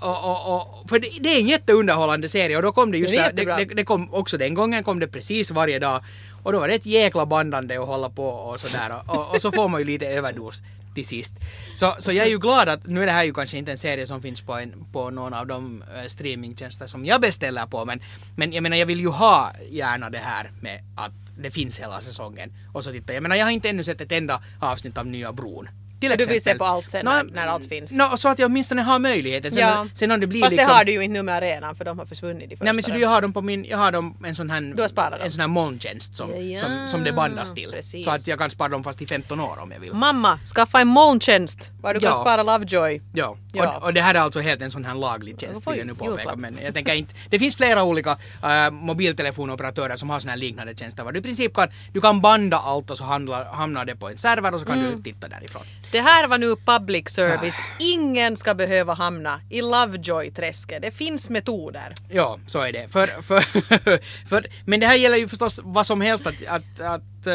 [0.00, 3.12] Och, och, och, för det, det är en jätteunderhållande serie och då kom det just
[3.12, 3.56] det, jättebra.
[3.56, 6.04] det, det kom också den gången kom det precis varje dag
[6.42, 9.42] och då var det ett jäkla bandande att hålla på och sådär och, och, och
[9.42, 10.62] så får man ju lite överdos
[10.98, 11.34] till sist.
[11.74, 13.78] Så, så jag är ju glad att, nu är det här ju kanske inte en
[13.78, 17.84] serie som finns på, en, på någon av de eh, streamingtjänster som jag beställer på
[17.84, 18.00] men,
[18.36, 22.00] men jag menar jag vill ju ha gärna det här med att det finns hela
[22.00, 23.22] säsongen och så tittar jag.
[23.22, 25.68] menar jag har inte ännu sett ett enda avsnitt av Nya Bron.
[26.00, 27.92] Till du vill se på allt sen Nå, när- när allt finns.
[27.92, 29.50] Nå, så att jag åtminstone har möjligheten.
[29.52, 29.86] Sen, Ja.
[29.94, 30.68] sen om det blir Fast liksom...
[30.68, 32.60] det har du ju inte nu med arenan för de har försvunnit.
[32.62, 34.60] Nej men så du, jag har dem på min, jag har dem en sån här,
[34.76, 36.60] Du har sparat en sån här molntjänst som, Ja, ja.
[36.60, 37.70] som, som det bandas till.
[37.70, 38.04] Precis.
[38.04, 39.92] Så att jag kan spara dem fast i 15 år om jag vill.
[39.94, 42.20] Mamma, skaffa en molntjänst var du kan Ja.
[42.20, 43.00] spara Lovejoy.
[43.14, 43.76] Ja, Ja.
[43.76, 45.94] Och, och det här är alltså helt en sån här laglig tjänst vill jag nu
[45.94, 46.36] påpeka.
[46.36, 50.74] Men jag tänker inte, det finns flera olika äh, mobiltelefonoperatörer som har såna här liknande
[50.74, 51.04] tjänster.
[51.04, 54.08] Var du i princip kan, du kan banda allt och så handlar, hamnar det på
[54.08, 54.96] en server och så kan Mm.
[54.96, 55.62] du titta därifrån.
[55.92, 57.58] Det här var nu public service.
[57.78, 60.82] Ingen ska behöva hamna i Lovejoy-träsket.
[60.82, 61.94] Det finns metoder.
[62.10, 62.88] Ja, så är det.
[62.88, 63.40] För, för,
[64.28, 67.34] för, men det här gäller ju förstås vad som helst att, att, att äh,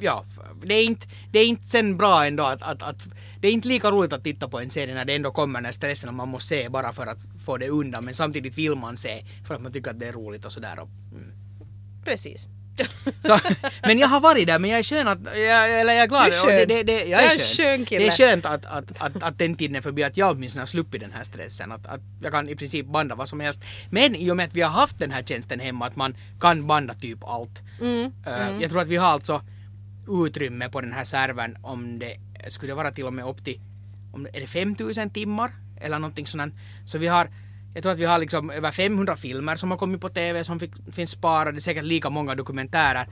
[0.00, 0.24] ja,
[0.64, 2.96] det är, inte, det är inte sen bra ändå att, att, att
[3.40, 5.64] det är inte lika roligt att titta på en serie när det ändå kommer den
[5.64, 8.74] här stressen och man måste se bara för att få det undan men samtidigt vill
[8.74, 10.72] man se för att man tycker att det är roligt och sådär.
[10.72, 11.32] Mm.
[12.04, 12.48] Precis.
[13.20, 13.38] Så,
[13.82, 16.30] men jag har varit där men jag är skön att, jag, eller jag är glad.
[16.30, 16.68] Du är och det, skön.
[16.68, 17.56] det, det, jag Jag är är en skön.
[17.56, 18.04] skön kille.
[18.04, 20.66] Det är skönt att, att, att, att den tiden är förbi, att jag åtminstone har
[20.66, 21.72] sluppit den här stressen.
[21.72, 23.62] Att, att jag kan i princip banda vad som helst.
[23.90, 26.66] Men i och med att vi har haft den här tjänsten hemma, att man kan
[26.66, 27.60] banda typ allt.
[27.80, 29.42] Mm, eh, Jag tror att vi har alltså
[30.10, 32.16] utrymme på den här servern om det
[32.48, 33.60] skulle vara till och med upp till,
[34.12, 35.50] om är det 5000 timmar?
[35.80, 36.54] Eller någonting sånt.
[36.84, 37.30] Så vi har
[37.74, 40.60] jag tror att vi har liksom över 500 filmer som har kommit på TV som
[40.60, 43.06] fick, finns sparade, säkert lika många dokumentärer.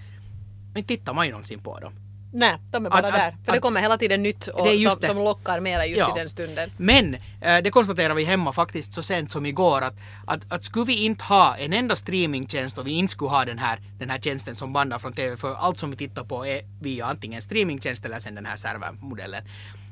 [0.75, 2.08] Men tittar man ju någonsin på dem?
[2.33, 3.29] Nej, de är bara Att- där.
[3.29, 5.07] att- För det att- kommer hela tiden nytt och Det som, det.
[5.07, 6.17] som lockar mera just Ja.
[6.17, 6.71] i den stunden.
[6.77, 9.95] Men eh, det konstaterar vi hemma faktiskt så sent som igår att,
[10.27, 13.59] att, att skulle vi inte ha en enda streamingtjänst och vi inte skulle ha den
[13.59, 16.61] här, den här tjänsten som bandar från TV för allt som vi tittar på är
[16.81, 19.43] via antingen streamingtjänst eller sen den här servermodellen.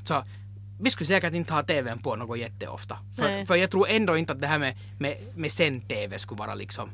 [0.05, 0.25] Så
[0.81, 2.99] vi skulle säkert inte ha TVn på något jätteofta.
[3.17, 3.47] För, Nej.
[3.47, 6.91] för jag tror ändå inte att det här med, med, med sänd-TV skulle vara liksom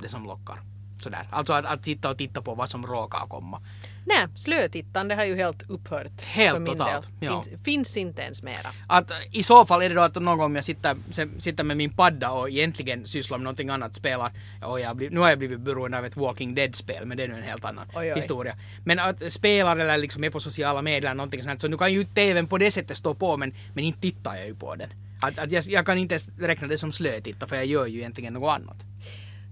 [0.00, 0.56] det som lockar.
[1.02, 1.28] Sådär.
[1.30, 3.60] Alltså att, att sitta och titta på vad som råkar komma.
[4.06, 6.22] Nej, slötittande har ju helt upphört.
[6.22, 7.42] Helt totalt, ja.
[7.42, 8.72] Finns, finns inte ens mera.
[8.86, 10.96] Att i så fall är det då att någon gång jag sitter,
[11.38, 15.20] sitter med min padda och egentligen sysslar med någonting annat, spelar, och jag blivit, nu
[15.20, 17.86] har jag blivit beroende av ett Walking Dead-spel, men det är nu en helt annan
[17.94, 18.16] Oj, oj.
[18.16, 18.56] historia.
[18.84, 21.92] Men att spelar eller liksom är på sociala medier eller någonting sånt, så nu kan
[21.92, 24.88] ju TVn på det sättet stå på, men, men inte tittar jag ju på den.
[25.20, 27.98] Att, att jag, jag kan inte ens räkna det som slötitta, för jag gör ju
[27.98, 28.76] egentligen något annat.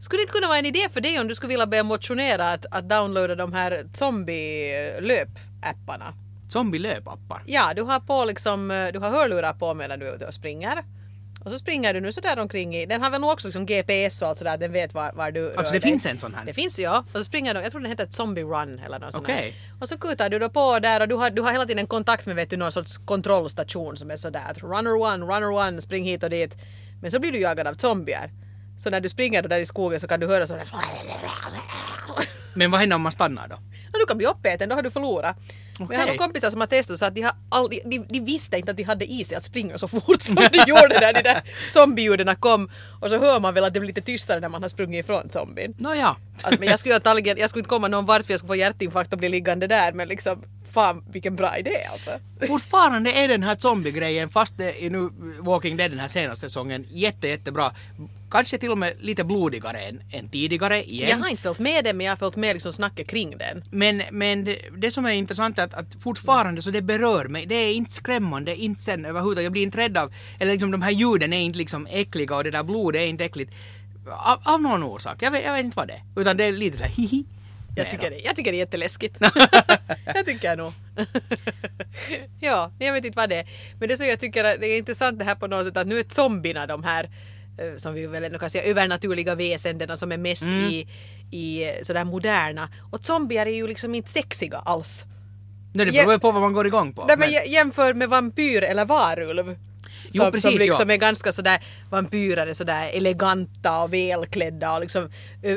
[0.02, 2.52] Skulle det inte kunna vara en idé för dig om du skulle vilja börja motionera
[2.52, 6.14] att, att downloada de här zombie-löp-apparna?
[6.48, 7.42] Zombie-löpappar.
[7.46, 10.84] Ja, du har på liksom, du har hörlurar på medan du är ute och springer.
[11.44, 14.22] Och så springer du nu sådär omkring i, den har väl nog också liksom GPS
[14.22, 15.90] och allt sådär, den vet var, var du rör Alltså det dig.
[15.90, 16.44] finns en sån här?
[16.44, 17.04] Det finns ja.
[17.12, 19.52] Och så springer du, jag tror den heter Zombie Run eller något sånt här.
[19.80, 22.26] Och så kutar du då på där och du har, du har hela tiden kontakt
[22.26, 26.04] med vet du, någon sorts kontrollstation som är sådär att runner one, runner one, spring
[26.04, 26.56] hit och dit.
[27.02, 28.30] Men så blir du jagad av zombier.
[28.82, 30.68] Så när du springer där i skogen så kan du höra sådär
[32.54, 33.54] Men vad händer om man stannar då?
[33.92, 35.36] och du kan bli uppäten, då har du förlorat.
[35.78, 38.20] Men jag har några kompisar som har testat så att de, har aldrig, de, de
[38.20, 41.12] visste inte att de hade i sig att springa så fort som de gjorde när
[41.12, 41.42] de där
[41.72, 42.70] zombieljuden kom.
[43.00, 45.30] Och så hör man väl att det blir lite tystare när man har sprungit ifrån
[45.30, 45.74] zombien.
[45.78, 46.16] Nåja.
[46.42, 49.12] Att, men jag skulle, jag skulle inte komma någon vart för jag skulle få hjärtinfarkt
[49.12, 52.10] och bli liggande där men liksom fan vilken bra idé alltså.
[52.46, 56.86] Fortfarande är den här zombie-grejen, fast det är nu Walking Dead den här senaste säsongen,
[56.90, 57.72] jätte, jättebra.
[58.30, 61.08] Kanske till och med lite blodigare än, än tidigare igen.
[61.08, 63.64] Jag har inte följt med det men jag har följt med liksom snacket kring den.
[63.70, 67.46] Men, men det, det som är intressant är att, att fortfarande så det berör mig.
[67.46, 69.44] Det är inte skrämmande, inte sen överhuvudtaget.
[69.44, 72.44] Jag blir inte rädd av, eller liksom de här ljuden är inte liksom äckliga och
[72.44, 73.54] det där blodet är inte äckligt.
[74.08, 75.22] Av, av någon orsak.
[75.22, 76.20] Jag vet, jag vet inte vad det är.
[76.20, 77.24] Utan det är lite så här hihi.
[77.76, 79.16] Jag tycker, det, jag tycker det är jätteläskigt.
[80.14, 80.72] jag tycker nog.
[82.40, 83.46] ja, jag vet inte vad det är.
[83.78, 85.86] Men det som jag tycker att det är intressant det här på något sätt att
[85.86, 87.04] nu är zombierna de här
[87.58, 90.88] eh, som vi väl ändå kan säga övernaturliga väsendena som är mest i,
[91.30, 92.68] i eh, sådär moderna.
[92.92, 95.04] Och zombier är ju liksom inte sexiga alls.
[95.74, 97.04] Nej, det beror ju på vad man går igång på.
[97.06, 99.56] Nej, men Men- jä- jämför med vampyr eller varulv.
[100.04, 100.94] Jo, Som, precis, som liksom ja.
[100.94, 101.58] är ganska sådär,
[101.90, 105.10] vampyrer är sådär eleganta och välklädda och liksom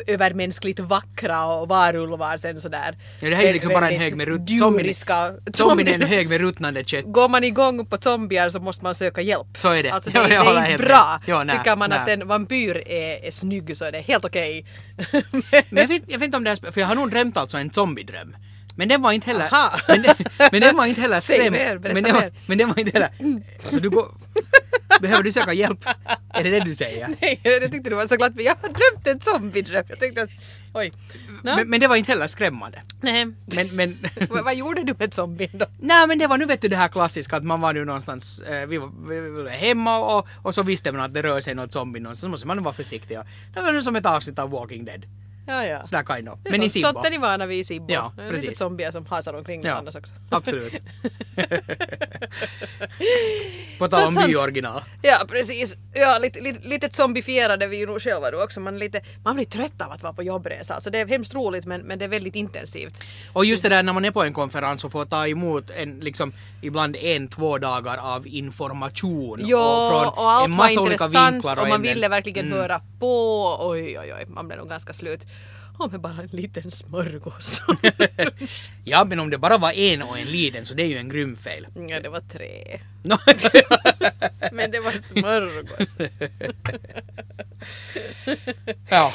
[0.08, 2.98] övermänskligt vackra och varulvar sen sådär.
[3.20, 4.50] Ja, det här är ju liksom bara en hög med rutt.
[4.50, 5.34] Djuriska.
[5.54, 7.06] Zombien är en hög med ruttnande kött.
[7.06, 9.48] Går man igång på zombier så måste man söka hjälp.
[9.56, 9.90] Så är det.
[9.90, 11.20] Alltså Ja, det, det jag håller är inte bra.
[11.26, 12.14] Ja, nej, Tycker man att nej.
[12.14, 14.66] en vampyr är, är snygg så är det helt okej.
[15.70, 17.38] Men jag vet, jag vet inte om det är, sp- för jag har nog drömt
[17.38, 18.36] alltså en zombiedröm.
[18.78, 19.54] Men den var inte heller...
[19.54, 19.80] Aha.
[19.88, 20.16] Men, den,
[20.52, 21.54] men den var inte heller skräm.
[21.54, 23.10] mer, men, den var, men den var inte heller...
[23.70, 24.08] Så du går...
[25.02, 25.86] Behöver du söka hjälp?
[26.34, 27.08] Är det det du säger?
[27.22, 28.36] Nej, jag tyckte du var så glad.
[28.36, 29.86] Men jag har drömt en zombiedröm.
[29.90, 30.30] Jag tänkte att
[30.74, 30.92] oj.
[31.44, 32.82] Nå, Men, men det var inte heller skrämmande.
[33.02, 33.26] nej.
[33.56, 33.98] Men, men...
[34.44, 35.66] vad, gjorde du med zombien då?
[35.80, 38.40] Nej men det var nu vet du det här klassiska att man var nu någonstans,
[38.40, 41.56] eh, vi, var, vi var hemma och, och så visste man att det rör sig
[41.56, 43.20] något zombie någonstans, så måste man vara försiktig.
[43.20, 45.06] och- Det var nu som ett avsnitt av Walking Dead.
[45.48, 45.84] Ja, ja.
[45.84, 46.40] Sådär kind of.
[46.44, 46.88] Men i sånt- Sibbo.
[46.88, 47.86] Sånt är ni vana vid i Sibbo.
[47.94, 48.44] Ja, Det är precis.
[48.50, 50.14] Lite zombier som hasar omkring Ja, annars också.
[50.30, 50.74] absolut.
[53.80, 54.82] På tal om byoriginal.
[55.02, 55.78] Ja, precis.
[55.94, 58.60] Ja, lite, lite, lite zombifierade vi ju nog själva då också.
[58.60, 60.74] Man, lite, man blir trött av att vara på jobbresa.
[60.74, 63.04] Alltså det är hemskt roligt men, men det är väldigt intensivt.
[63.34, 66.00] Och just det där när man är på en konferens och får ta emot en,
[66.00, 69.42] liksom, ibland en, två dagar av information.
[69.48, 71.56] Ja, och från och allt en var massa olika intressant vinklar.
[71.58, 72.58] och man en- ville verkligen Mm.
[72.58, 73.58] höra på.
[73.70, 75.22] Oj, oj, oj, man blev nog ganska slut.
[75.78, 77.62] Om det bara en liten smörgås.
[78.84, 81.10] Ja, men om det bara var en och en liten så det är ju en
[81.10, 81.68] grym fel.
[81.90, 82.80] ja, det var tre.
[84.52, 85.90] Men det var en smörgås.
[88.90, 89.14] ja.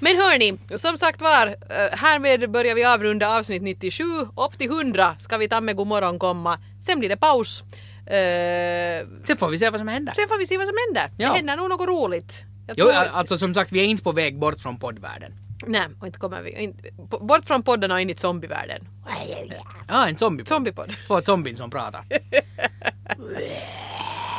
[0.00, 4.04] Men hörni, som sagt var, eh, härmed börjar vi avrunda avsnitt 97.
[4.36, 6.58] Upp till 100 ska vi ta med god morgon komma.
[6.80, 7.62] Sen blir det paus.
[8.06, 10.12] Eh, Sen får vi se vad som händer.
[10.12, 11.10] sen får vi se vad som händer.
[11.16, 11.28] Ja.
[11.28, 12.44] Det händer nog något roligt.
[12.66, 15.32] Jag Jo, alltså som sagt, vi är inte på väg bort från poddvärlden.
[15.66, 16.50] Nej, och inte kommer vi.
[16.50, 16.82] Inte,
[17.20, 18.88] bort från podden och in i zombievärlden.
[19.88, 20.96] Ja, en zombie Zombiepodd.
[21.06, 22.02] Två zombien som pratar.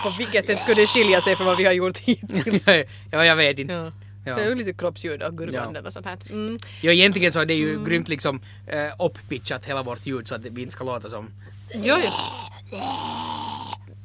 [0.04, 2.68] På vilket sätt skulle det skilja sig från vad vi har gjort hittills?
[3.12, 3.74] ja, jag vet inte.
[3.74, 3.92] Ja.
[4.26, 4.36] Ja.
[4.36, 6.18] Det är ju lite kroppsljud och gurglanden och sånt här.
[6.30, 6.60] Mm.
[6.82, 8.42] Ja, egentligen så är det ju grymt liksom
[8.74, 11.32] uh, upppitchat hela vårt ljud så att vi inte ska låta som...
[11.74, 12.10] Jo, jo.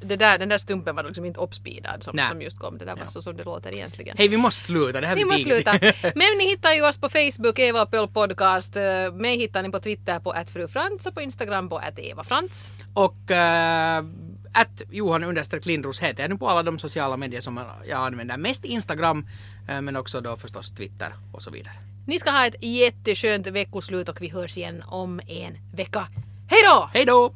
[0.03, 2.79] Det där, den där stumpen var liksom inte uppspeedad som, som just kom.
[2.79, 4.17] Det där var så som det låter egentligen.
[4.19, 5.01] Hej, vi måste sluta.
[5.01, 5.73] Det här Vi blir måste sluta.
[6.15, 8.77] Men ni hittar ju oss på Facebook, Eva och Pöl Podcast.
[8.77, 12.73] Eh, Mig hittar ni på Twitter på @frufrans och på Instagram på @evafrans.
[12.95, 14.05] Och äh,
[14.53, 18.37] att Johan understreck Lindros heter jag nu på alla de sociala medier som jag använder.
[18.37, 19.27] Mest Instagram,
[19.69, 21.75] äh, men också då förstås Twitter och så vidare.
[22.07, 26.09] Ni ska ha ett jätteskönt veckoslut och vi hörs igen om en vecka.
[26.51, 26.91] Hej då!
[26.93, 27.35] Hej då!